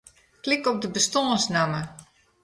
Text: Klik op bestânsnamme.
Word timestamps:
Klik 0.45 0.63
op 0.71 0.85
bestânsnamme. 0.93 1.81